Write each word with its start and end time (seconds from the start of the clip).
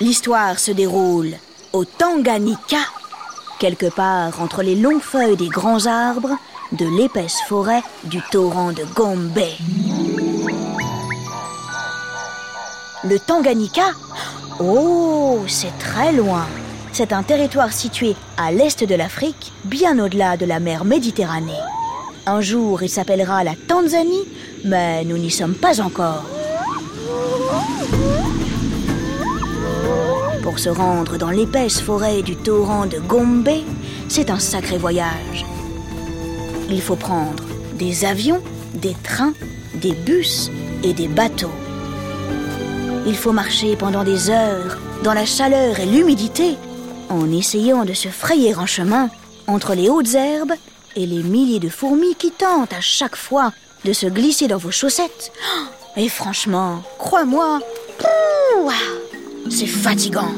L'histoire 0.00 0.58
se 0.58 0.72
déroule 0.72 1.36
au 1.72 1.86
Tanganyika, 1.86 2.76
quelque 3.58 3.86
part 3.86 4.42
entre 4.42 4.62
les 4.62 4.74
longues 4.74 5.00
feuilles 5.00 5.38
des 5.38 5.48
grands 5.48 5.86
arbres 5.86 6.36
de 6.72 6.84
l'épaisse 6.98 7.38
forêt 7.48 7.82
du 8.04 8.20
torrent 8.30 8.72
de 8.72 8.84
Gombe. 8.94 9.40
Le 13.04 13.18
Tanganyika 13.18 13.86
Oh, 14.60 15.40
c'est 15.48 15.76
très 15.78 16.12
loin. 16.12 16.46
C'est 16.92 17.14
un 17.14 17.22
territoire 17.22 17.72
situé 17.72 18.16
à 18.36 18.52
l'est 18.52 18.84
de 18.84 18.94
l'Afrique, 18.94 19.52
bien 19.64 19.98
au-delà 19.98 20.36
de 20.36 20.44
la 20.44 20.60
mer 20.60 20.84
Méditerranée. 20.84 21.52
Un 22.26 22.42
jour, 22.42 22.82
il 22.82 22.90
s'appellera 22.90 23.44
la 23.44 23.54
Tanzanie, 23.66 24.28
mais 24.62 25.04
nous 25.04 25.16
n'y 25.16 25.30
sommes 25.30 25.54
pas 25.54 25.80
encore. 25.80 26.24
Se 30.56 30.70
rendre 30.70 31.18
dans 31.18 31.30
l'épaisse 31.30 31.80
forêt 31.80 32.22
du 32.22 32.34
torrent 32.34 32.86
de 32.86 32.98
Gombe, 32.98 33.50
c'est 34.08 34.30
un 34.30 34.38
sacré 34.38 34.78
voyage. 34.78 35.44
Il 36.70 36.80
faut 36.80 36.96
prendre 36.96 37.44
des 37.74 38.06
avions, 38.06 38.42
des 38.74 38.96
trains, 39.04 39.34
des 39.74 39.92
bus 39.92 40.50
et 40.82 40.94
des 40.94 41.08
bateaux. 41.08 41.52
Il 43.06 43.14
faut 43.14 43.32
marcher 43.32 43.76
pendant 43.76 44.02
des 44.02 44.30
heures 44.30 44.78
dans 45.04 45.12
la 45.12 45.26
chaleur 45.26 45.78
et 45.78 45.86
l'humidité 45.86 46.56
en 47.10 47.30
essayant 47.30 47.84
de 47.84 47.92
se 47.92 48.08
frayer 48.08 48.54
un 48.54 48.66
chemin 48.66 49.10
entre 49.46 49.74
les 49.74 49.90
hautes 49.90 50.14
herbes 50.14 50.54
et 50.96 51.06
les 51.06 51.22
milliers 51.22 51.60
de 51.60 51.68
fourmis 51.68 52.14
qui 52.14 52.32
tentent 52.32 52.72
à 52.72 52.80
chaque 52.80 53.16
fois 53.16 53.52
de 53.84 53.92
se 53.92 54.06
glisser 54.06 54.48
dans 54.48 54.56
vos 54.56 54.70
chaussettes. 54.70 55.32
Et 55.96 56.08
franchement, 56.08 56.82
crois-moi, 56.98 57.60
c'est 59.50 59.66
fatigant. 59.66 60.32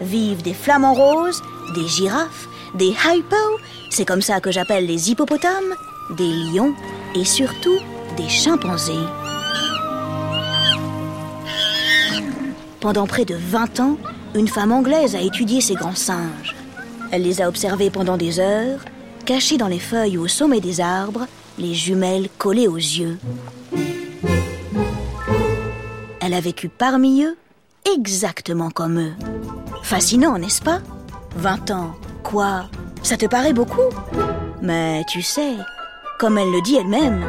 Vivent 0.00 0.42
des 0.42 0.54
flamants 0.54 0.94
roses, 0.94 1.42
des 1.74 1.86
girafes, 1.86 2.48
des 2.74 2.94
hippos, 3.04 3.58
c'est 3.90 4.04
comme 4.04 4.22
ça 4.22 4.40
que 4.40 4.50
j'appelle 4.50 4.86
les 4.86 5.10
hippopotames, 5.10 5.74
des 6.16 6.32
lions 6.52 6.74
et 7.14 7.24
surtout 7.24 7.78
des 8.16 8.28
chimpanzés. 8.28 8.92
Pendant 12.80 13.06
près 13.06 13.24
de 13.24 13.36
20 13.36 13.80
ans, 13.80 13.98
une 14.34 14.48
femme 14.48 14.72
anglaise 14.72 15.14
a 15.14 15.20
étudié 15.20 15.60
ces 15.60 15.74
grands 15.74 15.94
singes. 15.94 16.56
Elle 17.12 17.22
les 17.22 17.40
a 17.40 17.48
observés 17.48 17.90
pendant 17.90 18.16
des 18.16 18.40
heures 18.40 18.80
cachés 19.26 19.58
dans 19.58 19.68
les 19.68 19.78
feuilles 19.78 20.18
au 20.18 20.26
sommet 20.26 20.60
des 20.60 20.80
arbres, 20.80 21.26
les 21.58 21.74
jumelles 21.74 22.28
collées 22.38 22.68
aux 22.68 22.76
yeux. 22.76 23.18
Elle 26.20 26.34
a 26.34 26.40
vécu 26.40 26.68
parmi 26.68 27.22
eux, 27.22 27.36
exactement 27.96 28.70
comme 28.70 29.00
eux. 29.00 29.12
Fascinant, 29.82 30.38
n'est-ce 30.38 30.62
pas? 30.62 30.80
20 31.36 31.70
ans, 31.70 31.94
quoi? 32.22 32.66
Ça 33.02 33.16
te 33.16 33.26
paraît 33.26 33.52
beaucoup? 33.52 33.90
Mais 34.60 35.04
tu 35.08 35.22
sais, 35.22 35.54
comme 36.18 36.38
elle 36.38 36.50
le 36.50 36.60
dit 36.62 36.76
elle-même, 36.76 37.24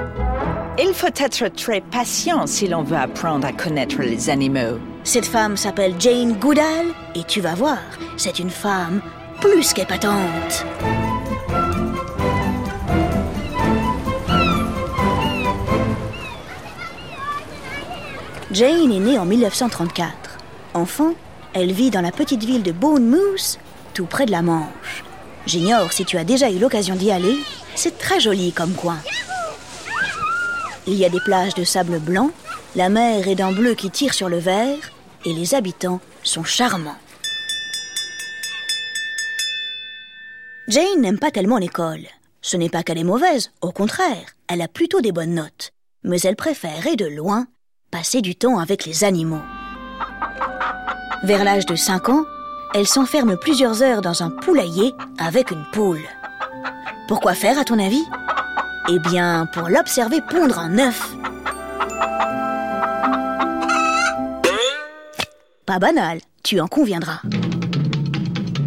il 0.80 0.94
faut 0.94 1.08
être 1.08 1.48
très 1.56 1.82
patient 1.82 2.48
si 2.48 2.68
l'on 2.68 2.84
veut 2.84 2.98
apprendre 2.98 3.46
à 3.46 3.52
connaître 3.52 4.02
les 4.02 4.30
animaux. 4.30 4.80
Cette 5.04 5.26
femme 5.26 5.58
s'appelle 5.58 5.96
Jane 6.00 6.34
Goodall 6.34 6.88
et 7.16 7.24
tu 7.24 7.42
vas 7.42 7.56
voir, 7.56 7.80
c'est 8.18 8.40
une 8.40 8.50
femme 8.50 9.02
plus 9.42 9.74
qu'épatante. 9.74 10.66
Jane 18.52 18.92
est 18.92 19.00
née 19.00 19.20
en 19.20 19.26
1934. 19.26 20.29
Enfant, 20.74 21.14
elle 21.54 21.72
vit 21.72 21.90
dans 21.90 22.02
la 22.02 22.12
petite 22.12 22.44
ville 22.44 22.62
de 22.62 22.72
Bournemouth, 22.72 23.60
tout 23.94 24.06
près 24.06 24.26
de 24.26 24.32
la 24.32 24.44
Manche. 24.44 25.04
J'ignore 25.48 25.92
si 25.92 26.06
tu 26.06 26.18
as 26.18 26.24
déjà 26.24 26.52
eu 26.52 26.60
l'occasion 26.60 26.96
d'y 26.96 27.12
aller, 27.12 27.36
c'est 27.76 27.98
très 27.98 28.20
joli 28.20 28.52
comme 28.52 28.74
coin. 28.74 29.00
Il 30.86 30.94
y 30.94 31.06
a 31.06 31.10
des 31.10 31.20
plages 31.20 31.56
de 31.56 31.64
sable 31.64 32.00
blanc, 32.00 32.32
la 32.76 32.90
mer 32.90 33.28
est 33.28 33.36
d'un 33.36 33.52
bleu 33.52 33.74
qui 33.74 33.90
tire 33.90 34.14
sur 34.14 34.30
le 34.30 34.38
vert, 34.38 34.92
et 35.26 35.34
les 35.34 35.56
habitants 35.56 36.02
sont 36.24 36.44
charmants. 36.44 36.98
Jane 40.68 41.02
n'aime 41.02 41.18
pas 41.18 41.32
tellement 41.32 41.58
l'école. 41.58 42.06
Ce 42.42 42.58
n'est 42.58 42.70
pas 42.70 42.84
qu'elle 42.84 43.00
est 43.00 43.04
mauvaise, 43.04 43.52
au 43.62 43.72
contraire, 43.72 44.36
elle 44.48 44.62
a 44.62 44.68
plutôt 44.68 45.02
des 45.02 45.12
bonnes 45.12 45.34
notes. 45.34 45.72
Mais 46.04 46.22
elle 46.22 46.36
préfère, 46.36 46.86
et 46.86 46.96
de 46.96 47.08
loin, 47.08 47.48
passer 47.90 48.22
du 48.22 48.36
temps 48.36 48.60
avec 48.60 48.86
les 48.86 49.04
animaux. 49.04 49.42
Vers 51.24 51.44
l'âge 51.44 51.66
de 51.66 51.76
5 51.76 52.10
ans, 52.10 52.24
elle 52.74 52.88
s'enferme 52.88 53.36
plusieurs 53.36 53.84
heures 53.84 54.02
dans 54.02 54.24
un 54.24 54.30
poulailler 54.30 54.94
avec 55.18 55.52
une 55.52 55.66
poule. 55.74 56.02
Pourquoi 57.10 57.34
faire, 57.34 57.60
à 57.60 57.66
ton 57.66 57.78
avis? 57.78 58.04
Eh 58.90 59.00
bien, 59.00 59.46
pour 59.54 59.68
l'observer 59.68 60.22
pondre 60.22 60.58
un 60.58 60.80
œuf. 60.80 61.14
Pas 65.66 65.80
banal, 65.80 66.20
tu 66.44 66.62
en 66.62 66.68
conviendras. 66.68 67.20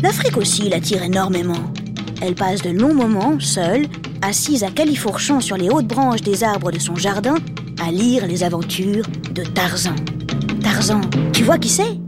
L'Afrique 0.03 0.37
aussi 0.37 0.69
l'attire 0.69 1.03
énormément. 1.03 1.73
Elle 2.21 2.35
passe 2.35 2.61
de 2.61 2.71
longs 2.71 2.95
moments, 2.95 3.41
seule, 3.41 3.87
assise 4.21 4.63
à 4.63 4.71
califourchon 4.71 5.41
sur 5.41 5.57
les 5.57 5.71
hautes 5.71 5.89
branches 5.89 6.23
des 6.23 6.45
arbres 6.45 6.71
de 6.71 6.79
son 6.79 6.97
jardin, 6.97 7.37
à 7.83 7.91
lire 7.91 8.27
les 8.27 8.45
aventures 8.45 9.07
de 9.31 9.43
Tarzan. 9.43 9.97
Tarzan, 10.63 11.01
tu 11.33 11.45
vois 11.45 11.59
qui 11.59 11.71
c'est? 11.71 12.02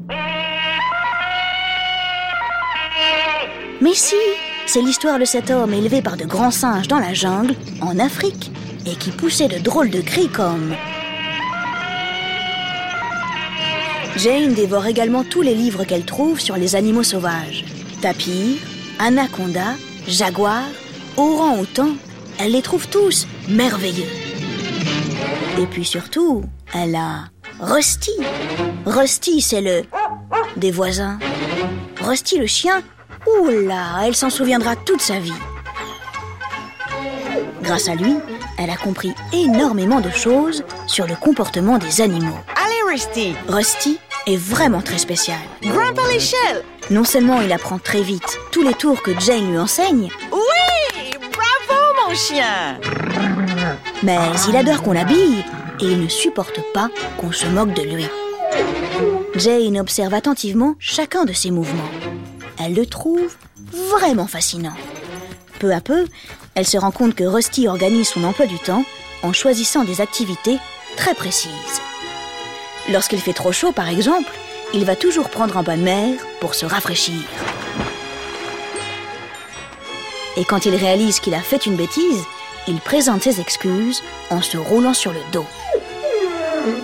Mais 3.84 3.93
si, 3.93 4.17
c'est 4.65 4.81
l'histoire 4.81 5.19
de 5.19 5.27
cet 5.27 5.50
homme 5.50 5.75
élevé 5.75 6.00
par 6.00 6.17
de 6.17 6.25
grands 6.25 6.50
singes 6.50 6.89
dans 6.89 6.99
la 6.99 7.12
jungle, 7.12 7.55
en 7.83 7.99
Afrique, 7.99 8.50
et 8.87 8.97
qui 8.97 9.11
poussait 9.11 9.47
de 9.47 9.59
drôles 9.59 9.91
de 9.91 10.00
cris 10.00 10.31
comme... 10.31 10.75
Jane 14.17 14.55
dévore 14.55 14.87
également 14.87 15.23
tous 15.23 15.43
les 15.43 15.55
livres 15.55 15.84
qu'elle 15.84 16.06
trouve 16.06 16.41
sur 16.41 16.56
les 16.56 16.77
animaux 16.77 17.03
sauvages. 17.03 17.67
Tapir, 18.00 18.56
anaconda, 18.99 19.75
jaguar, 20.09 20.65
orang-outan, 21.19 21.91
elle 22.39 22.53
les 22.53 22.62
trouve 22.62 22.89
tous 22.89 23.27
merveilleux. 23.50 24.09
Et 25.61 25.67
puis 25.67 25.84
surtout, 25.84 26.43
elle 26.73 26.97
a 26.97 27.25
Rusty. 27.61 28.12
Rusty, 28.87 29.43
c'est 29.43 29.61
le 29.61 29.83
des 30.56 30.71
voisins. 30.71 31.19
Rusty 32.00 32.39
le 32.39 32.47
chien, 32.47 32.83
oula, 33.41 34.03
elle 34.05 34.15
s'en 34.15 34.31
souviendra 34.31 34.77
toute 34.77 35.00
sa 35.00 35.19
vie. 35.19 35.33
Grâce 37.62 37.89
à 37.89 37.95
lui, 37.95 38.17
elle 38.59 38.71
a 38.71 38.77
compris 38.77 39.15
énormément 39.33 40.00
de 40.00 40.11
choses 40.11 40.65
sur 40.87 41.06
le 41.06 41.17
comportement 41.17 41.78
des 41.78 42.00
animaux. 42.00 42.39
Allez, 42.56 42.93
Rusty 42.93 43.34
Rusty 43.49 43.99
est 44.27 44.37
vraiment 44.37 44.83
très 44.83 44.99
spécial. 44.99 45.39
Grimpe 45.62 45.99
à 45.99 46.12
l'échelle 46.12 46.62
Non 46.91 47.05
seulement 47.05 47.41
il 47.41 47.53
apprend 47.53 47.78
très 47.78 48.03
vite 48.03 48.39
tous 48.53 48.62
les 48.62 48.75
tours 48.75 49.03
que 49.03 49.19
Jane 49.21 49.50
lui 49.50 49.59
enseigne, 49.59 50.11
Oui 50.33 51.19
Bravo, 51.33 52.09
mon 52.09 52.15
chien 52.15 52.78
mais 54.05 54.19
il 54.49 54.56
adore 54.56 54.83
qu'on 54.83 54.93
l'habille 54.93 55.44
et 55.81 55.84
il 55.84 56.00
ne 56.03 56.09
supporte 56.09 56.61
pas 56.75 56.91
qu'on 57.17 57.33
se 57.33 57.47
moque 57.47 57.73
de 57.73 57.83
lui. 57.83 58.06
Jane 59.37 59.81
observe 59.81 60.12
attentivement 60.15 60.75
chacun 60.78 61.25
de 61.25 61.33
ses 61.33 61.50
mouvements. 61.50 61.89
Elle 62.64 62.75
le 62.75 62.86
trouve 62.86 63.36
vraiment 63.90 64.26
fascinant. 64.26 64.72
Peu 65.58 65.75
à 65.75 65.82
peu, 65.82 66.06
elle 66.55 66.66
se 66.66 66.78
rend 66.78 66.93
compte 66.93 67.14
que 67.14 67.25
Rusty 67.25 67.69
organise 67.69 68.08
son 68.08 68.25
emploi 68.25 68.46
du 68.46 68.58
temps 68.58 68.84
en 69.22 69.34
choisissant 69.34 69.84
des 69.84 70.00
activités 70.00 70.56
très 70.96 71.14
précises. 71.14 71.50
Lorsqu'il 72.90 73.20
fait 73.20 73.34
trop 73.34 73.52
chaud, 73.52 73.72
par 73.72 73.90
exemple, 73.90 74.32
il 74.72 74.87
va 74.87 74.96
toujours 74.96 75.28
prendre 75.28 75.58
un 75.58 75.62
bain 75.62 75.76
de 75.76 75.82
mer 75.82 76.14
pour 76.40 76.55
se 76.55 76.64
rafraîchir. 76.64 77.20
Et 80.38 80.44
quand 80.46 80.64
il 80.64 80.75
réalise 80.75 81.20
qu'il 81.20 81.34
a 81.34 81.40
fait 81.40 81.67
une 81.67 81.76
bêtise, 81.76 82.25
il 82.67 82.81
présente 82.81 83.22
ses 83.22 83.40
excuses 83.40 84.02
en 84.31 84.40
se 84.40 84.56
roulant 84.56 84.94
sur 84.94 85.12
le 85.12 85.20
dos. 85.32 85.46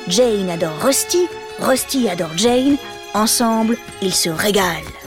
Jane 0.09 0.51
adore 0.51 0.79
Rusty, 0.83 1.27
Rusty 1.59 2.11
adore 2.11 2.37
Jane, 2.37 2.77
ensemble, 3.15 3.79
ils 4.03 4.15
se 4.15 4.29
régalent. 4.29 5.00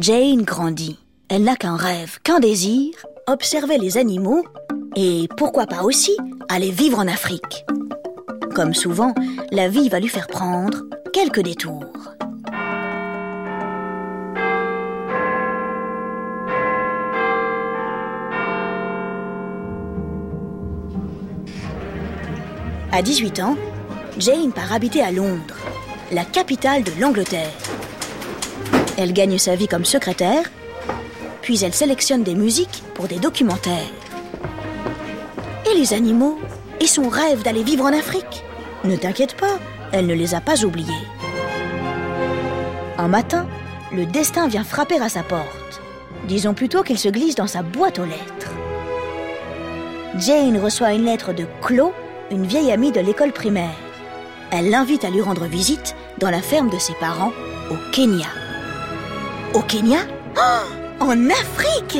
Jane 0.00 0.44
grandit. 0.44 0.98
Elle 1.28 1.44
n'a 1.44 1.56
qu'un 1.56 1.76
rêve, 1.76 2.20
qu'un 2.22 2.40
désir, 2.40 2.94
observer 3.26 3.76
les 3.76 3.98
animaux 3.98 4.42
et 4.96 5.28
pourquoi 5.36 5.66
pas 5.66 5.82
aussi 5.82 6.16
aller 6.48 6.70
vivre 6.70 6.98
en 6.98 7.06
Afrique. 7.06 7.66
Comme 8.54 8.72
souvent, 8.72 9.14
la 9.50 9.68
vie 9.68 9.90
va 9.90 10.00
lui 10.00 10.08
faire 10.08 10.26
prendre 10.26 10.84
quelques 11.12 11.42
détours. 11.42 11.84
À 22.90 23.02
18 23.02 23.40
ans, 23.40 23.56
Jane 24.18 24.52
part 24.52 24.72
habiter 24.72 25.02
à 25.02 25.12
Londres, 25.12 25.58
la 26.10 26.24
capitale 26.24 26.84
de 26.84 26.92
l'Angleterre. 26.98 27.52
Elle 29.02 29.14
gagne 29.14 29.38
sa 29.38 29.54
vie 29.54 29.66
comme 29.66 29.86
secrétaire, 29.86 30.42
puis 31.40 31.64
elle 31.64 31.72
sélectionne 31.72 32.22
des 32.22 32.34
musiques 32.34 32.82
pour 32.92 33.08
des 33.08 33.18
documentaires. 33.18 33.90
Et 35.70 35.74
les 35.74 35.94
animaux 35.94 36.38
Et 36.80 36.86
son 36.86 37.08
rêve 37.08 37.42
d'aller 37.42 37.62
vivre 37.62 37.86
en 37.86 37.98
Afrique 37.98 38.44
Ne 38.84 38.96
t'inquiète 38.96 39.36
pas, 39.38 39.58
elle 39.92 40.06
ne 40.06 40.12
les 40.12 40.34
a 40.34 40.42
pas 40.42 40.66
oubliés. 40.66 41.06
Un 42.98 43.08
matin, 43.08 43.46
le 43.90 44.04
destin 44.04 44.48
vient 44.48 44.64
frapper 44.64 45.00
à 45.00 45.08
sa 45.08 45.22
porte. 45.22 45.80
Disons 46.28 46.52
plutôt 46.52 46.82
qu'il 46.82 46.98
se 46.98 47.08
glisse 47.08 47.36
dans 47.36 47.46
sa 47.46 47.62
boîte 47.62 48.00
aux 48.00 48.04
lettres. 48.04 48.52
Jane 50.18 50.58
reçoit 50.58 50.92
une 50.92 51.06
lettre 51.06 51.32
de 51.32 51.46
Chloe, 51.62 51.94
une 52.30 52.44
vieille 52.44 52.70
amie 52.70 52.92
de 52.92 53.00
l'école 53.00 53.32
primaire. 53.32 53.78
Elle 54.50 54.68
l'invite 54.68 55.06
à 55.06 55.10
lui 55.10 55.22
rendre 55.22 55.46
visite 55.46 55.96
dans 56.18 56.28
la 56.28 56.42
ferme 56.42 56.68
de 56.68 56.78
ses 56.78 56.94
parents 56.94 57.32
au 57.70 57.76
Kenya. 57.92 58.26
Au 59.52 59.62
Kenya? 59.62 59.98
Oh 60.36 61.02
En 61.02 61.28
Afrique 61.30 61.98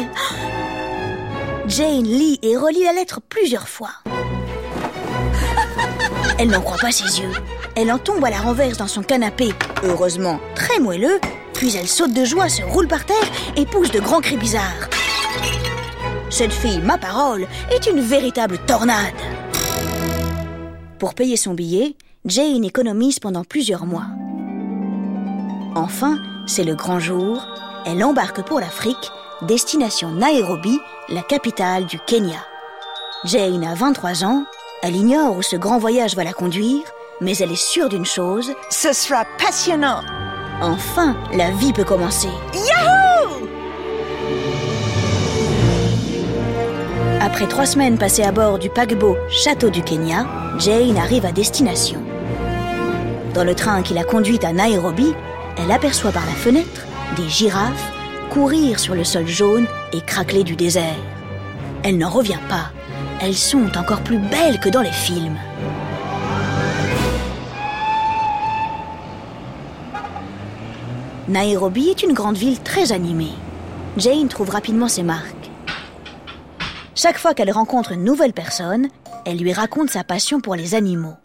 Jane 1.67 2.05
lit 2.05 2.39
et 2.43 2.57
relit 2.57 2.85
la 2.85 2.93
lettre 2.93 3.21
plusieurs 3.29 3.69
fois. 3.69 3.91
Elle 6.39 6.49
n'en 6.49 6.61
croit 6.61 6.79
pas 6.79 6.93
ses 6.93 7.21
yeux. 7.21 7.33
Elle 7.75 7.91
en 7.91 7.99
tombe 7.99 8.25
à 8.25 8.31
la 8.31 8.39
renverse 8.39 8.79
dans 8.79 8.87
son 8.87 9.03
canapé, 9.03 9.51
heureusement 9.83 10.39
très 10.55 10.79
moelleux, 10.79 11.21
puis 11.55 11.77
elle 11.77 11.89
saute 11.89 12.15
de 12.15 12.25
joie, 12.25 12.49
se 12.49 12.63
roule 12.63 12.89
par 12.89 13.05
terre 13.05 13.17
et 13.57 13.67
pousse 13.67 13.91
de 13.91 14.01
grands 14.01 14.21
cris 14.21 14.37
bizarres. 14.37 14.89
Cette 16.31 16.53
fille, 16.53 16.81
ma 16.81 16.99
parole, 16.99 17.47
est 17.73 17.87
une 17.87 18.01
véritable 18.01 18.59
tornade. 18.67 19.15
Pour 20.99 21.15
payer 21.15 21.37
son 21.37 21.55
billet, 21.55 21.97
Jane 22.25 22.65
économise 22.65 23.19
pendant 23.19 23.45
plusieurs 23.45 23.87
mois. 23.87 24.07
Enfin, 25.75 26.19
c'est 26.51 26.65
le 26.65 26.75
grand 26.75 26.99
jour. 26.99 27.47
Elle 27.87 28.03
embarque 28.03 28.43
pour 28.43 28.59
l'Afrique, 28.59 29.13
destination 29.43 30.11
Nairobi, 30.11 30.79
la 31.09 31.23
capitale 31.23 31.87
du 31.87 31.99
Kenya. 32.01 32.45
Jane 33.25 33.65
a 33.65 33.75
23 33.75 34.25
ans. 34.25 34.45
Elle 34.83 34.97
ignore 34.97 35.37
où 35.37 35.43
ce 35.43 35.57
grand 35.57 35.79
voyage 35.79 36.17
va 36.17 36.25
la 36.25 36.33
conduire, 36.33 36.83
mais 37.21 37.37
elle 37.37 37.53
est 37.53 37.57
sûre 37.57 37.89
d'une 37.89 38.05
chose. 38.05 38.53
Ce 38.71 38.93
sera 38.93 39.25
passionnant. 39.39 40.01
Enfin, 40.61 41.17
la 41.33 41.51
vie 41.53 41.73
peut 41.73 41.85
commencer. 41.85 42.29
Yahoo 42.53 43.47
Après 47.21 47.47
trois 47.47 47.67
semaines 47.67 47.97
passées 47.99 48.25
à 48.25 48.33
bord 48.33 48.59
du 48.59 48.71
paquebot 48.71 49.17
Château 49.29 49.71
du 49.71 49.83
Kenya, 49.83 50.27
Jane 50.59 50.99
arrive 50.99 51.27
à 51.27 51.33
destination. 51.33 52.03
Dans 53.35 53.45
le 53.45 53.55
train 53.55 53.83
qui 53.83 53.95
la 53.95 54.03
conduit 54.03 54.41
à 54.45 54.53
Nairobi, 54.53 55.15
elle 55.57 55.73
aperçoit 55.73 56.13
par 56.13 56.27
la 56.27 56.33
fenêtre 56.33 56.87
des 57.17 57.29
girafes 57.29 57.93
courir 58.31 58.79
sur 58.79 58.95
le 58.95 59.05
sol 59.05 59.27
jaune 59.27 59.67
et 59.93 60.01
craqueler 60.01 60.45
du 60.45 60.55
désert. 60.57 60.97
Elle 61.83 61.99
n'en 61.99 62.11
revient 62.11 62.39
pas. 62.49 62.71
Elles 63.21 63.37
sont 63.37 63.77
encore 63.77 64.03
plus 64.03 64.19
belles 64.19 64.61
que 64.61 64.69
dans 64.69 64.83
les 64.83 64.93
films. 64.93 65.37
Nairobi 71.29 71.91
est 71.91 72.03
une 72.03 72.13
grande 72.13 72.37
ville 72.37 72.61
très 72.61 72.93
animée. 72.93 73.35
Jane 73.97 74.29
trouve 74.29 74.51
rapidement 74.51 74.89
ses 74.89 75.03
marques. 75.03 75.51
Chaque 76.95 77.19
fois 77.19 77.35
qu'elle 77.35 77.53
rencontre 77.53 77.93
une 77.93 78.05
nouvelle 78.05 78.33
personne, 78.33 78.89
elle 79.27 79.39
lui 79.39 79.53
raconte 79.53 79.91
sa 79.91 80.05
passion 80.05 80.41
pour 80.41 80.55
les 80.55 80.75
animaux. 80.75 81.17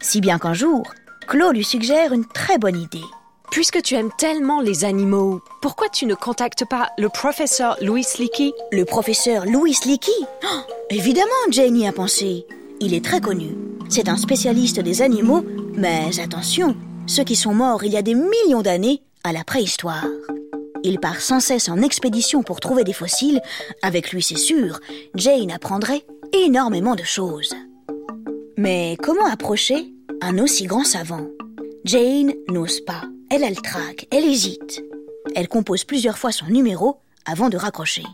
Si 0.00 0.20
bien 0.20 0.38
qu'un 0.38 0.54
jour, 0.54 0.92
Claude 1.26 1.56
lui 1.56 1.64
suggère 1.64 2.12
une 2.12 2.26
très 2.26 2.58
bonne 2.58 2.80
idée. 2.80 3.04
Puisque 3.50 3.82
tu 3.82 3.94
aimes 3.94 4.10
tellement 4.16 4.60
les 4.60 4.84
animaux, 4.84 5.40
pourquoi 5.60 5.88
tu 5.88 6.06
ne 6.06 6.14
contactes 6.14 6.64
pas 6.68 6.90
le 6.98 7.08
professeur 7.08 7.76
Louis 7.80 8.04
Leakey? 8.18 8.52
Le 8.72 8.84
professeur 8.84 9.46
Louis 9.46 9.76
Leakey? 9.84 10.12
Oh, 10.44 10.60
Évidemment, 10.90 11.28
Jane 11.50 11.76
y 11.76 11.88
a 11.88 11.92
pensé. 11.92 12.46
Il 12.80 12.94
est 12.94 13.04
très 13.04 13.20
connu. 13.20 13.56
C'est 13.88 14.08
un 14.08 14.16
spécialiste 14.16 14.80
des 14.80 15.02
animaux, 15.02 15.44
mais 15.72 16.20
attention, 16.20 16.76
ceux 17.06 17.24
qui 17.24 17.36
sont 17.36 17.54
morts 17.54 17.84
il 17.84 17.92
y 17.92 17.96
a 17.96 18.02
des 18.02 18.14
millions 18.14 18.62
d'années 18.62 19.02
à 19.24 19.32
la 19.32 19.44
préhistoire. 19.44 20.06
Il 20.84 21.00
part 21.00 21.20
sans 21.20 21.40
cesse 21.40 21.68
en 21.68 21.82
expédition 21.82 22.42
pour 22.42 22.60
trouver 22.60 22.84
des 22.84 22.92
fossiles. 22.92 23.40
Avec 23.82 24.12
lui, 24.12 24.22
c'est 24.22 24.36
sûr, 24.36 24.78
Jane 25.14 25.50
apprendrait 25.50 26.04
énormément 26.32 26.94
de 26.94 27.02
choses. 27.02 27.54
Mais 28.56 28.96
comment 29.02 29.26
approcher 29.26 29.92
un 30.20 30.38
aussi 30.38 30.66
grand 30.66 30.84
savant? 30.84 31.26
Jane 31.84 32.32
n'ose 32.48 32.80
pas. 32.80 33.02
Elle 33.30 33.44
a 33.44 33.50
le 33.50 33.56
trac, 33.56 34.06
elle 34.10 34.24
hésite. 34.24 34.82
Elle 35.36 35.48
compose 35.48 35.84
plusieurs 35.84 36.16
fois 36.16 36.32
son 36.32 36.46
numéro 36.46 37.00
avant 37.26 37.50
de 37.50 37.58
raccrocher. 37.58 38.04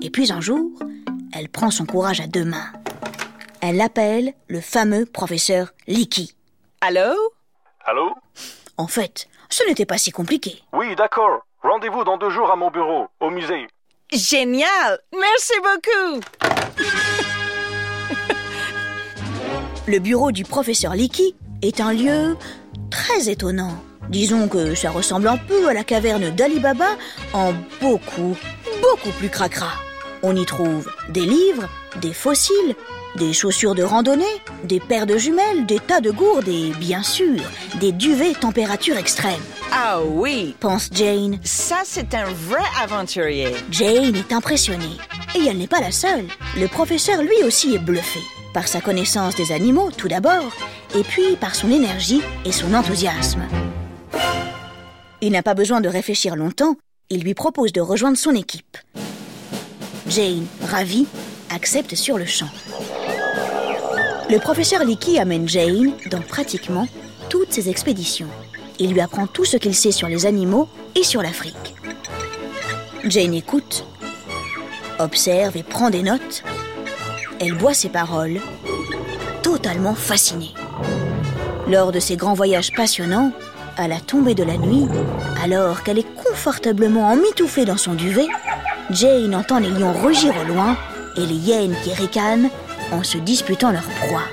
Et 0.00 0.08
puis 0.08 0.32
un 0.32 0.40
jour, 0.40 0.70
elle 1.34 1.50
prend 1.50 1.70
son 1.70 1.84
courage 1.84 2.20
à 2.20 2.26
deux 2.26 2.44
mains. 2.44 2.72
Elle 3.60 3.80
appelle 3.82 4.32
le 4.48 4.62
fameux 4.62 5.04
professeur 5.04 5.72
Leakey. 5.86 6.28
Allô? 6.80 7.14
Allô? 7.84 8.14
En 8.78 8.86
fait, 8.86 9.28
ce 9.50 9.66
n'était 9.68 9.84
pas 9.84 9.98
si 9.98 10.10
compliqué. 10.12 10.62
Oui, 10.72 10.96
d'accord. 10.96 11.44
Rendez-vous 11.62 12.02
dans 12.02 12.16
deux 12.16 12.30
jours 12.30 12.50
à 12.50 12.56
mon 12.56 12.70
bureau, 12.70 13.08
au 13.20 13.28
musée. 13.28 13.68
Génial 14.12 14.98
Merci 15.12 15.52
beaucoup 15.62 16.20
Le 19.86 19.98
bureau 19.98 20.32
du 20.32 20.44
professeur 20.44 20.94
Leakey 20.94 21.34
est 21.60 21.80
un 21.80 21.92
lieu 21.92 22.36
très 22.90 23.28
étonnant. 23.28 23.76
Disons 24.12 24.46
que 24.46 24.74
ça 24.74 24.90
ressemble 24.90 25.26
un 25.26 25.38
peu 25.38 25.68
à 25.68 25.72
la 25.72 25.84
caverne 25.84 26.28
d'Ali 26.28 26.60
Baba 26.60 26.98
en 27.32 27.54
beaucoup, 27.80 28.36
beaucoup 28.82 29.10
plus 29.18 29.30
cracra. 29.30 29.72
On 30.22 30.36
y 30.36 30.44
trouve 30.44 30.86
des 31.08 31.22
livres, 31.22 31.66
des 32.02 32.12
fossiles, 32.12 32.76
des 33.16 33.32
chaussures 33.32 33.74
de 33.74 33.82
randonnée, 33.82 34.36
des 34.64 34.80
paires 34.80 35.06
de 35.06 35.16
jumelles, 35.16 35.64
des 35.64 35.78
tas 35.78 36.02
de 36.02 36.10
gourdes 36.10 36.46
et, 36.46 36.72
bien 36.78 37.02
sûr, 37.02 37.40
des 37.80 37.90
duvets 37.90 38.34
température 38.34 38.98
extrême. 38.98 39.40
Ah 39.72 40.02
oui 40.04 40.54
Pense 40.60 40.90
Jane. 40.92 41.38
Ça, 41.42 41.80
c'est 41.82 42.14
un 42.14 42.26
vrai 42.26 42.60
aventurier. 42.82 43.48
Jane 43.70 44.14
est 44.14 44.34
impressionnée. 44.34 44.98
Et 45.34 45.46
elle 45.48 45.56
n'est 45.56 45.66
pas 45.66 45.80
la 45.80 45.90
seule. 45.90 46.26
Le 46.60 46.68
professeur 46.68 47.22
lui 47.22 47.42
aussi 47.46 47.74
est 47.76 47.78
bluffé. 47.78 48.20
Par 48.52 48.68
sa 48.68 48.82
connaissance 48.82 49.36
des 49.36 49.52
animaux, 49.52 49.90
tout 49.90 50.08
d'abord, 50.08 50.52
et 50.94 51.02
puis 51.02 51.36
par 51.40 51.54
son 51.54 51.70
énergie 51.70 52.20
et 52.44 52.52
son 52.52 52.74
enthousiasme. 52.74 53.48
Il 55.24 55.30
n'a 55.30 55.44
pas 55.44 55.54
besoin 55.54 55.80
de 55.80 55.88
réfléchir 55.88 56.34
longtemps, 56.34 56.74
il 57.08 57.22
lui 57.22 57.32
propose 57.32 57.72
de 57.72 57.80
rejoindre 57.80 58.18
son 58.18 58.34
équipe. 58.34 58.76
Jane, 60.08 60.46
ravie, 60.68 61.06
accepte 61.48 61.94
sur 61.94 62.18
le 62.18 62.26
champ. 62.26 62.48
Le 64.28 64.38
professeur 64.40 64.82
Leakey 64.84 65.20
amène 65.20 65.48
Jane 65.48 65.92
dans 66.10 66.20
pratiquement 66.20 66.88
toutes 67.28 67.52
ses 67.52 67.70
expéditions. 67.70 68.26
Il 68.80 68.94
lui 68.94 69.00
apprend 69.00 69.28
tout 69.28 69.44
ce 69.44 69.56
qu'il 69.56 69.76
sait 69.76 69.92
sur 69.92 70.08
les 70.08 70.26
animaux 70.26 70.68
et 70.96 71.04
sur 71.04 71.22
l'Afrique. 71.22 71.76
Jane 73.04 73.34
écoute, 73.34 73.86
observe 74.98 75.56
et 75.56 75.62
prend 75.62 75.90
des 75.90 76.02
notes. 76.02 76.42
Elle 77.38 77.54
boit 77.54 77.74
ses 77.74 77.90
paroles, 77.90 78.40
totalement 79.44 79.94
fascinée. 79.94 80.54
Lors 81.68 81.92
de 81.92 82.00
ces 82.00 82.16
grands 82.16 82.34
voyages 82.34 82.72
passionnants, 82.72 83.30
à 83.76 83.88
la 83.88 84.00
tombée 84.00 84.34
de 84.34 84.44
la 84.44 84.56
nuit, 84.56 84.86
alors 85.42 85.82
qu'elle 85.82 85.98
est 85.98 86.14
confortablement 86.14 87.08
emmitouflée 87.08 87.64
dans 87.64 87.76
son 87.76 87.94
duvet, 87.94 88.26
Jane 88.90 89.34
entend 89.34 89.58
les 89.58 89.70
lions 89.70 89.92
rugir 89.92 90.34
au 90.40 90.44
loin 90.44 90.76
et 91.16 91.26
les 91.26 91.34
hyènes 91.34 91.76
qui 91.82 91.92
ricanent 91.92 92.50
en 92.90 93.02
se 93.02 93.18
disputant 93.18 93.70
leur 93.70 93.82
proie. 93.82 94.24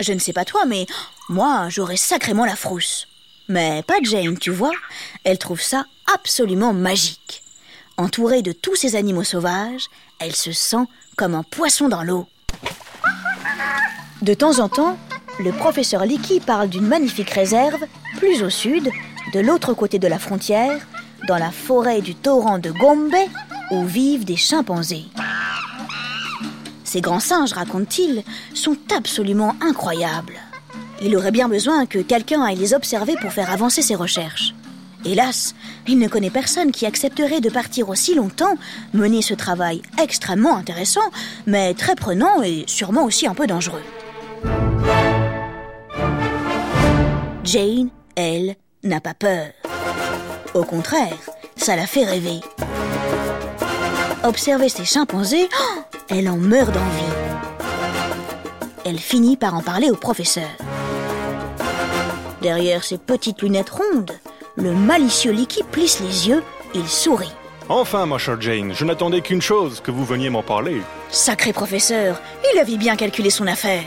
Je 0.00 0.12
ne 0.12 0.18
sais 0.18 0.32
pas 0.32 0.44
toi, 0.44 0.64
mais 0.66 0.86
moi, 1.28 1.68
j'aurais 1.68 1.96
sacrément 1.96 2.44
la 2.44 2.56
frousse. 2.56 3.08
Mais 3.48 3.82
pas 3.82 3.96
Jane, 4.02 4.38
tu 4.38 4.50
vois. 4.50 4.72
Elle 5.24 5.38
trouve 5.38 5.62
ça 5.62 5.86
absolument 6.12 6.72
magique. 6.72 7.42
Entourée 7.96 8.42
de 8.42 8.52
tous 8.52 8.76
ces 8.76 8.94
animaux 8.94 9.24
sauvages, 9.24 9.86
elle 10.18 10.36
se 10.36 10.52
sent 10.52 10.84
comme 11.16 11.34
un 11.34 11.42
poisson 11.42 11.88
dans 11.88 12.02
l'eau. 12.02 12.26
De 14.26 14.34
temps 14.34 14.58
en 14.58 14.68
temps, 14.68 14.96
le 15.38 15.52
professeur 15.52 16.04
Leakey 16.04 16.40
parle 16.40 16.68
d'une 16.68 16.88
magnifique 16.88 17.30
réserve, 17.30 17.84
plus 18.16 18.42
au 18.42 18.50
sud, 18.50 18.90
de 19.32 19.38
l'autre 19.38 19.72
côté 19.72 20.00
de 20.00 20.08
la 20.08 20.18
frontière, 20.18 20.84
dans 21.28 21.38
la 21.38 21.52
forêt 21.52 22.00
du 22.00 22.16
torrent 22.16 22.58
de 22.58 22.72
Gombe, 22.72 23.14
où 23.70 23.84
vivent 23.84 24.24
des 24.24 24.34
chimpanzés. 24.34 25.04
Ces 26.82 27.00
grands 27.00 27.20
singes, 27.20 27.52
raconte-t-il, 27.52 28.24
sont 28.52 28.76
absolument 28.96 29.54
incroyables. 29.60 30.40
Il 31.00 31.16
aurait 31.16 31.30
bien 31.30 31.48
besoin 31.48 31.86
que 31.86 32.00
quelqu'un 32.00 32.42
aille 32.42 32.56
les 32.56 32.74
observer 32.74 33.14
pour 33.20 33.30
faire 33.30 33.52
avancer 33.52 33.80
ses 33.80 33.94
recherches. 33.94 34.56
Hélas, 35.04 35.54
il 35.86 36.00
ne 36.00 36.08
connaît 36.08 36.30
personne 36.30 36.72
qui 36.72 36.84
accepterait 36.84 37.40
de 37.40 37.48
partir 37.48 37.90
aussi 37.90 38.16
longtemps, 38.16 38.56
mener 38.92 39.22
ce 39.22 39.34
travail 39.34 39.82
extrêmement 40.02 40.56
intéressant, 40.56 41.12
mais 41.46 41.74
très 41.74 41.94
prenant 41.94 42.42
et 42.42 42.64
sûrement 42.66 43.04
aussi 43.04 43.28
un 43.28 43.34
peu 43.34 43.46
dangereux. 43.46 43.84
Jane, 47.46 47.90
elle, 48.16 48.56
n'a 48.82 49.00
pas 49.00 49.14
peur. 49.14 49.46
Au 50.54 50.64
contraire, 50.64 51.16
ça 51.54 51.76
la 51.76 51.86
fait 51.86 52.04
rêver. 52.04 52.40
Observer 54.24 54.68
ces 54.68 54.84
chimpanzés, 54.84 55.48
elle 56.08 56.28
en 56.28 56.38
meurt 56.38 56.72
d'envie. 56.74 57.14
Elle 58.84 58.98
finit 58.98 59.36
par 59.36 59.54
en 59.54 59.62
parler 59.62 59.90
au 59.90 59.94
professeur. 59.94 60.50
Derrière 62.42 62.82
ses 62.82 62.98
petites 62.98 63.42
lunettes 63.42 63.70
rondes, 63.70 64.18
le 64.56 64.72
malicieux 64.72 65.30
Licky 65.30 65.62
plisse 65.70 66.00
les 66.00 66.28
yeux, 66.28 66.42
il 66.74 66.88
sourit. 66.88 67.32
Enfin, 67.68 68.06
ma 68.06 68.18
chère 68.18 68.40
Jane, 68.40 68.72
je 68.74 68.84
n'attendais 68.84 69.20
qu'une 69.20 69.42
chose, 69.42 69.80
que 69.80 69.92
vous 69.92 70.04
veniez 70.04 70.30
m'en 70.30 70.42
parler. 70.42 70.82
Sacré 71.10 71.52
professeur, 71.52 72.20
il 72.52 72.58
avait 72.58 72.76
bien 72.76 72.96
calculé 72.96 73.30
son 73.30 73.46
affaire. 73.46 73.84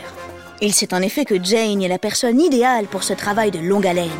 Il 0.62 0.74
sait 0.74 0.92
en 0.92 1.00
effet 1.00 1.24
que 1.24 1.42
Jane 1.42 1.82
est 1.82 1.88
la 1.88 1.98
personne 1.98 2.38
idéale 2.38 2.86
pour 2.86 3.02
ce 3.02 3.14
travail 3.14 3.50
de 3.50 3.58
longue 3.58 3.86
haleine. 3.86 4.10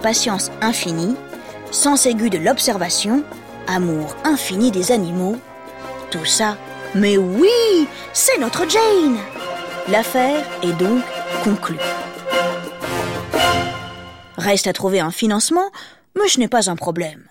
Patience 0.00 0.52
infinie, 0.60 1.16
sens 1.72 2.06
aigu 2.06 2.30
de 2.30 2.38
l'observation, 2.38 3.24
amour 3.66 4.14
infini 4.24 4.70
des 4.70 4.92
animaux, 4.92 5.36
tout 6.12 6.24
ça, 6.24 6.56
mais 6.94 7.18
oui, 7.18 7.86
c'est 8.12 8.38
notre 8.38 8.68
Jane 8.68 9.18
L'affaire 9.88 10.44
est 10.62 10.78
donc 10.78 11.02
conclue. 11.42 11.78
Reste 14.36 14.66
à 14.66 14.72
trouver 14.72 15.00
un 15.00 15.10
financement, 15.10 15.70
mais 16.16 16.28
ce 16.28 16.38
n'est 16.38 16.48
pas 16.48 16.70
un 16.70 16.76
problème. 16.76 17.24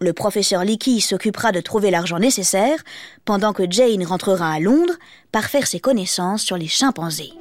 Le 0.00 0.12
professeur 0.12 0.64
Leakey 0.64 1.00
s'occupera 1.00 1.52
de 1.52 1.60
trouver 1.60 1.90
l'argent 1.90 2.18
nécessaire, 2.18 2.78
pendant 3.24 3.52
que 3.52 3.62
Jane 3.70 4.04
rentrera 4.04 4.50
à 4.52 4.58
Londres 4.58 4.94
par 5.30 5.44
faire 5.44 5.66
ses 5.66 5.78
connaissances 5.78 6.42
sur 6.42 6.56
les 6.56 6.66
chimpanzés. 6.66 7.32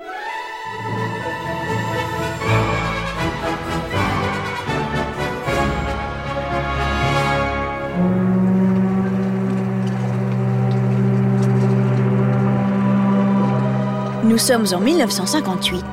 Nous 14.24 14.38
sommes 14.38 14.68
en 14.74 14.80
1958. 14.80 15.84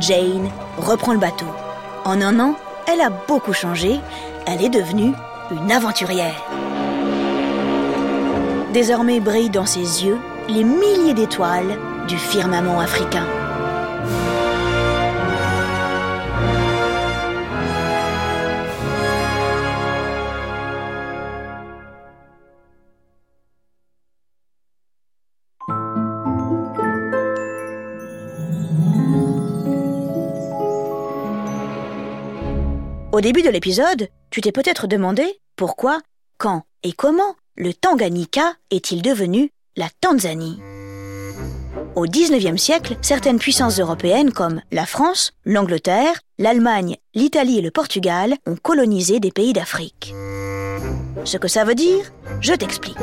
Jane 0.00 0.50
reprend 0.78 1.12
le 1.12 1.18
bateau. 1.18 1.46
En 2.04 2.20
un 2.20 2.38
an, 2.40 2.56
elle 2.92 3.00
a 3.00 3.10
beaucoup 3.10 3.52
changé. 3.52 4.00
Elle 4.46 4.64
est 4.64 4.68
devenue 4.68 5.12
une 5.50 5.70
aventurière. 5.70 6.42
Désormais 8.72 9.20
brillent 9.20 9.50
dans 9.50 9.66
ses 9.66 10.04
yeux 10.04 10.18
les 10.48 10.64
milliers 10.64 11.14
d'étoiles 11.14 11.78
du 12.08 12.16
firmament 12.16 12.80
africain. 12.80 13.26
Au 33.14 33.20
début 33.20 33.42
de 33.42 33.48
l'épisode, 33.48 34.08
tu 34.30 34.40
t'es 34.40 34.50
peut-être 34.50 34.88
demandé 34.88 35.38
pourquoi, 35.54 36.00
quand 36.36 36.64
et 36.82 36.92
comment 36.92 37.36
le 37.56 37.72
Tanganyika 37.72 38.54
est-il 38.72 39.02
devenu 39.02 39.52
la 39.76 39.86
Tanzanie 40.00 40.58
Au 41.94 42.06
XIXe 42.06 42.60
siècle, 42.60 42.96
certaines 43.02 43.38
puissances 43.38 43.78
européennes 43.78 44.32
comme 44.32 44.62
la 44.72 44.84
France, 44.84 45.30
l'Angleterre, 45.44 46.18
l'Allemagne, 46.40 46.96
l'Italie 47.14 47.58
et 47.58 47.62
le 47.62 47.70
Portugal 47.70 48.34
ont 48.46 48.56
colonisé 48.56 49.20
des 49.20 49.30
pays 49.30 49.52
d'Afrique. 49.52 50.12
Ce 51.22 51.36
que 51.36 51.46
ça 51.46 51.62
veut 51.62 51.76
dire, 51.76 52.10
je 52.40 52.54
t'explique. 52.54 52.96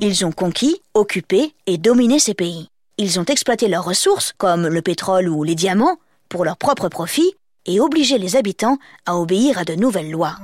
Ils 0.00 0.24
ont 0.24 0.32
conquis, 0.32 0.80
occupé 0.94 1.52
et 1.66 1.76
dominé 1.76 2.18
ces 2.18 2.32
pays. 2.32 2.70
Ils 2.96 3.20
ont 3.20 3.26
exploité 3.26 3.68
leurs 3.68 3.84
ressources, 3.84 4.32
comme 4.38 4.68
le 4.68 4.80
pétrole 4.80 5.28
ou 5.28 5.44
les 5.44 5.54
diamants, 5.54 5.98
pour 6.30 6.46
leur 6.46 6.56
propre 6.56 6.88
profit 6.88 7.34
et 7.66 7.80
obliger 7.80 8.18
les 8.18 8.36
habitants 8.36 8.78
à 9.06 9.16
obéir 9.16 9.58
à 9.58 9.64
de 9.64 9.74
nouvelles 9.74 10.10
lois. 10.10 10.36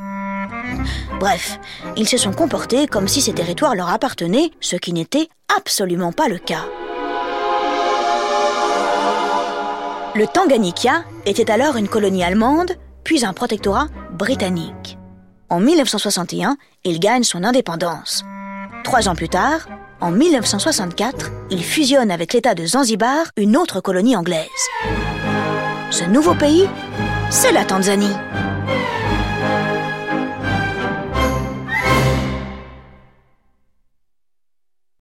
Bref, 1.20 1.58
ils 1.96 2.08
se 2.08 2.16
sont 2.16 2.32
comportés 2.32 2.86
comme 2.86 3.08
si 3.08 3.20
ces 3.20 3.32
territoires 3.32 3.74
leur 3.74 3.88
appartenaient, 3.88 4.50
ce 4.60 4.76
qui 4.76 4.92
n'était 4.92 5.28
absolument 5.56 6.12
pas 6.12 6.28
le 6.28 6.38
cas. 6.38 6.64
Le 10.14 10.26
Tanganyika 10.26 11.04
était 11.26 11.50
alors 11.50 11.76
une 11.76 11.88
colonie 11.88 12.24
allemande, 12.24 12.72
puis 13.04 13.24
un 13.24 13.32
protectorat 13.32 13.88
britannique. 14.12 14.98
En 15.50 15.60
1961, 15.60 16.56
il 16.84 17.00
gagne 17.00 17.22
son 17.22 17.44
indépendance. 17.44 18.24
Trois 18.84 19.08
ans 19.08 19.14
plus 19.14 19.28
tard, 19.28 19.68
en 20.00 20.10
1964, 20.10 21.30
il 21.50 21.64
fusionne 21.64 22.10
avec 22.10 22.32
l'État 22.32 22.54
de 22.54 22.64
Zanzibar, 22.64 23.26
une 23.36 23.56
autre 23.56 23.80
colonie 23.80 24.16
anglaise. 24.16 24.48
Ce 25.90 26.04
nouveau 26.04 26.34
pays, 26.34 26.68
c'est 27.30 27.52
la 27.52 27.64
Tanzanie. 27.64 28.16